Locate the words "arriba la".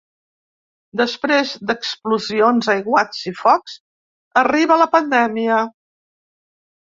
4.43-4.89